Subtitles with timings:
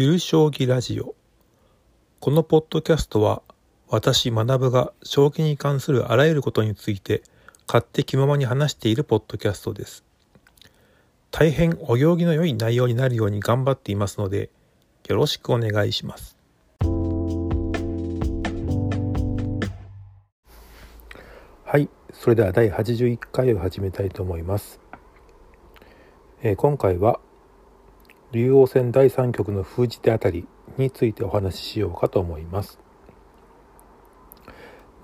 [0.00, 1.16] ゆる将棋ラジオ。
[2.20, 3.42] このポッドキャストは
[3.88, 7.20] 私学が将棋に関するあらゆることについて
[7.66, 10.04] 勝手気ままに話しているポッドキャストです。
[11.32, 14.50] 大変お行儀の良い内容になるように頑張っていますので
[15.08, 16.36] よろしくお願いします。
[21.64, 21.88] はい。
[22.12, 24.78] それでは第81回を始めたいと思います。
[26.44, 27.18] えー、今回は
[28.30, 30.46] 竜王戦第3局の封じ手あたり
[30.76, 32.78] についてお話ししようかと思います。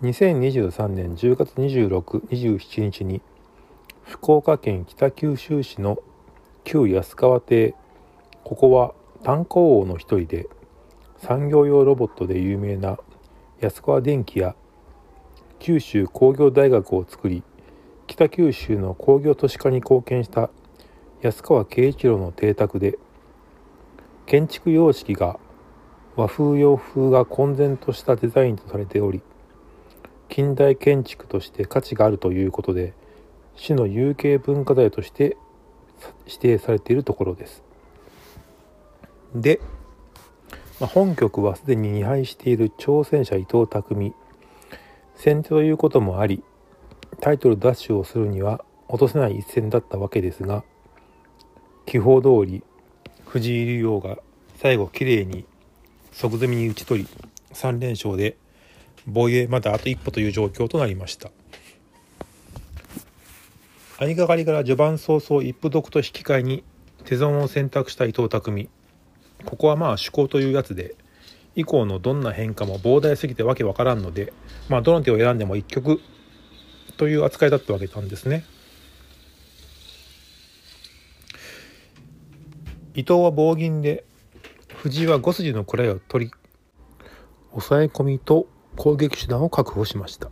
[0.02, 3.22] 2023年10月2627日に
[4.02, 5.96] 福岡県北九州市の
[6.64, 7.74] 旧安川邸
[8.42, 8.92] ここは
[9.22, 10.46] 炭鉱王の一人で
[11.16, 12.98] 産業用ロボットで有名な
[13.58, 14.54] 安川電機や
[15.60, 17.42] 九州工業大学を作り
[18.06, 20.50] 北九州の工業都市化に貢献した
[21.22, 22.98] 安川慶一郎の邸宅で
[24.26, 25.38] 建築様式が
[26.16, 29.22] 和風洋風が混然としたデザインとされており
[30.28, 32.94] 近代建築として価値があるということで
[33.56, 35.36] 市の有形文化財として
[36.26, 37.62] 指定されているところです。
[39.34, 39.60] で、
[40.80, 44.14] まあ、本局はすでに2敗している挑戦者伊藤匠。
[45.14, 46.42] 先手ということもあり
[47.20, 50.64] タイトル奪取をするには落とせない一戦だったわけですが
[51.86, 52.64] 気泡通り
[53.34, 54.18] 藤井竜王が
[54.60, 55.44] 最後きれいに
[56.12, 57.08] 即詰みに打ち取り
[57.52, 58.36] 3連勝で
[59.08, 61.32] 防衛まだあと一歩という状況となりました。
[63.98, 66.62] 相掛かりから序盤早々一歩得と引き換えに
[67.06, 68.68] 手損を選択した伊藤匠。
[69.44, 70.94] ここはまあ趣向というやつで
[71.56, 74.32] 以降のどんな変化も膨大すぎてわけわからんので
[74.68, 76.00] まあどの手を選んでも一局
[76.98, 78.44] という扱いだったわけなんですね。
[82.96, 84.04] 伊藤は棒銀で
[84.76, 86.32] 藤井は5筋の位を取り
[87.50, 90.30] 抑え込みと攻撃手段を確保しました。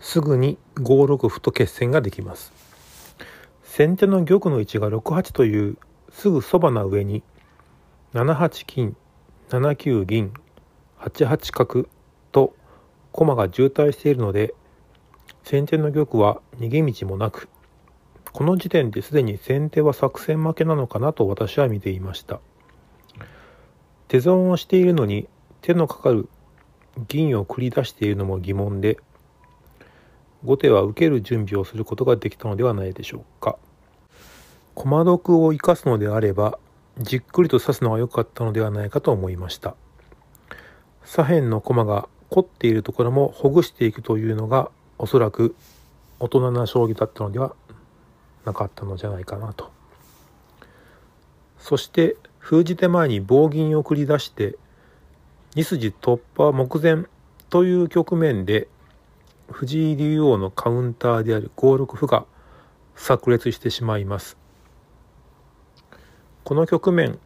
[0.00, 2.50] すぐに5六歩と決戦ができます。
[3.62, 5.76] 先手の玉の位置が6八という
[6.10, 7.22] すぐそばな上に
[8.14, 8.96] 7八金
[9.50, 10.32] 7九銀
[11.00, 11.88] 8八角
[12.32, 12.56] と
[13.12, 14.54] 駒が渋滞しているので
[15.44, 17.50] 先手の玉は逃げ道もなく
[18.38, 22.38] この時点ですでに先手は作戦負けなのかなと私は見ていました。
[24.06, 25.26] 手損をしているのに
[25.60, 26.28] 手のかかる
[27.08, 28.98] 銀を繰り出しているのも疑問で
[30.44, 33.58] 後手は受ける準備をすることができたのではないでしょうか。
[34.76, 36.60] 駒得を生かすのであれば
[37.00, 39.74] じっくりと指すのが良かったのではないかと思いました。
[41.02, 45.56] 左辺の駒が凝っているところもほぐしていくというのがおそらく
[46.20, 47.56] 大人な将棋だったのでは
[48.44, 49.70] なかったのじゃないかなと。
[51.58, 54.56] そして封じ手前に棒銀を繰り出して
[55.54, 57.04] 2筋突破目前
[57.50, 58.68] という局面で
[59.50, 62.26] 藤井竜王のカウンターである5六歩が
[62.94, 64.36] 炸裂してしまいます。
[66.44, 67.18] この局面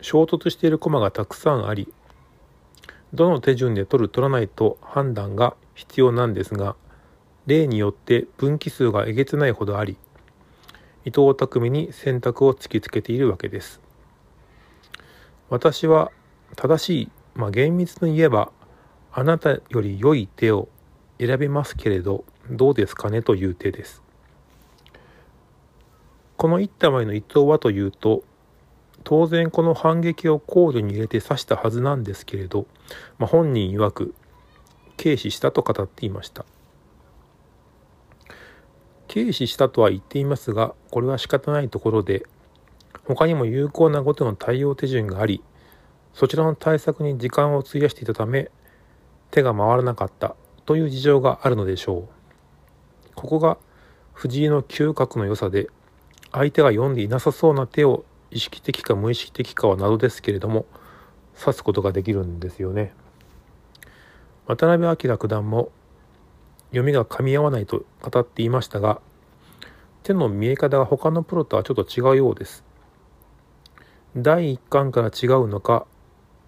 [0.00, 1.92] 衝突している駒がたくさんあり
[3.12, 6.76] どの手順で取る取らないと判断が必要なんですが
[7.46, 9.96] 例によって分岐数がえげつないほどあり
[11.04, 13.80] 伊藤匠に選択を突きつけているわけです。
[15.50, 16.12] 私は
[16.56, 18.52] 正しい、まあ、厳密に言えば
[19.12, 20.68] あなたより良い手を
[21.18, 24.02] 選びますけれどどうですかねという手です。
[26.36, 28.22] この一手前の伊藤はというと
[29.04, 32.66] 当然この反撃を考慮に入れて指したはずなんですけれど、
[33.18, 34.14] まあ、本人曰く
[34.96, 36.44] 軽視したと語っていました。
[39.12, 42.26] 軽視したとは言っていますがこれは仕方ないところで
[43.04, 45.42] 他にも有効な後手の対応手順があり
[46.12, 48.50] そちらの対策に時間を費やしていたため
[49.30, 50.34] 手が回らなかった
[50.66, 53.14] という事情があるのでしょう。
[53.14, 53.58] ここが
[54.12, 55.68] 藤井の嗅覚の良さで
[56.32, 60.66] 相手が読んでいなさそうな手を意識的か無意識的かは謎ですけれども
[61.40, 62.92] 指すことができるんですよね。
[64.46, 65.70] 渡辺明九段も
[66.70, 69.00] 読みが噛み合わないと語っていましたが
[70.02, 72.64] 手の見え方が他のプロとはちょっと違うようです。
[74.16, 75.86] 第一感から違うのか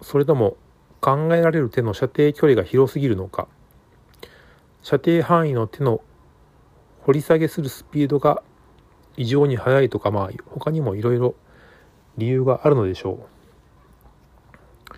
[0.01, 0.57] それとも
[0.99, 3.47] 考えられる手の射程距離が広すぎるのか。
[4.81, 6.01] 射程範囲の手の
[7.01, 8.41] 掘り下げするスピードが
[9.15, 11.35] 異常に速いとかまあ他にもいろいろ
[12.17, 13.27] 理由があるのでしょ
[14.89, 14.93] う。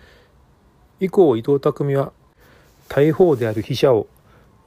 [1.00, 2.12] 以降伊藤匠は
[2.88, 4.06] 大砲である飛車を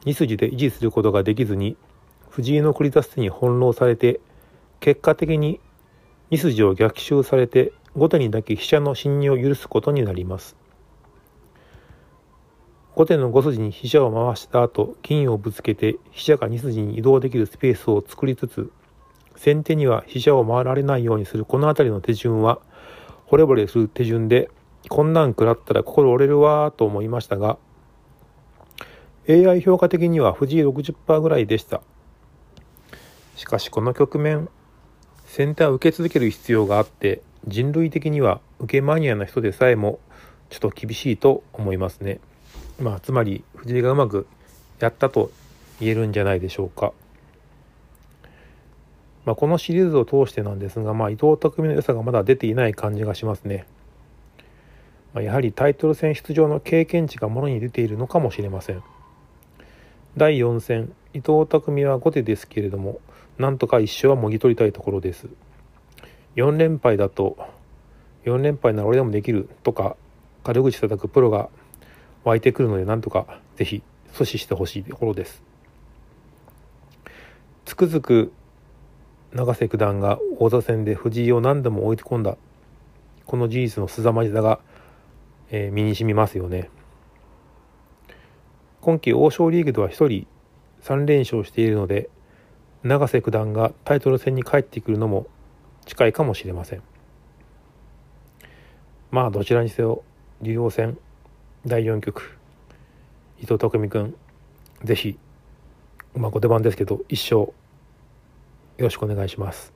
[0.06, 1.78] 2筋で維持することができずに
[2.30, 4.20] 藤井の繰り出す手に翻弄されて
[4.80, 5.60] 結果的に
[6.32, 10.56] 2筋を逆襲されて後手にだけ飛車の侵入を許すことになります。
[12.96, 18.72] 後手の5筋に飛車を回した後金をぶつけて飛車が2筋に移動できるスペースを作りつつ
[19.36, 21.46] 先手には飛車を回られないようにする。
[21.46, 22.60] この辺りの手順は
[23.28, 24.50] 惚れ惚れする手順で
[24.90, 27.58] こんなん食らったら心折れるわと思いましたが
[29.30, 31.82] AI 評価的には藤井60%ぐらいでした
[33.36, 34.50] しかしこの局面
[35.26, 40.00] 先手は受け続ける必要があって人類的には受けマニアな人でさえも
[40.50, 42.20] ちょっと厳しいと思いますね
[42.80, 44.28] まあつまり藤井がうまく
[44.80, 45.32] やったと
[45.80, 46.94] 言えるんじゃないでしょうか。
[49.26, 53.66] まあ、このシリーズを通してなんですが、まあ、伊藤匠の良さがまだ出ていない感じがしますね。
[55.14, 58.84] まあ、やはりタイトル戦出場の経験値がものに出ているのかもしれません。
[60.18, 63.00] 第4戦、伊藤匠は後手ですけれども、
[63.38, 65.28] なんとか一勝はもぎ取りたいところです。
[66.36, 67.38] 4連敗だと、
[68.26, 69.96] 4連敗なら俺でもできるとか、
[70.44, 71.50] 軽口叩くプロが
[72.24, 75.44] 湧いてくるので、なんとかぜひ阻止してほしいところです。
[77.66, 78.34] つくづく
[79.34, 82.38] 永瀬九段が王座戦で藤井を何度も追い込んだ
[83.26, 84.60] この事実の凄まじさが、
[85.52, 86.72] えー、身に染みますよね
[88.88, 90.28] 今季王将リーグでは1人
[90.82, 92.10] 3連勝しているので
[92.84, 95.28] 永瀬九段がタイトル戦に帰ってくるのも
[95.86, 96.84] 近いかもしれません
[99.12, 100.04] まあどちらにせよ
[100.42, 100.98] 竜王戦
[101.66, 102.40] 第4局
[103.40, 104.16] 伊藤匠君
[104.86, 105.20] ぜひ
[106.16, 107.54] まあご出番ですけど一生よ
[108.78, 109.74] ろしくお願いします。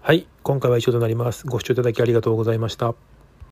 [0.00, 1.46] はい、今回は以上となります。
[1.46, 2.94] ご視聴いただきありがとうございました。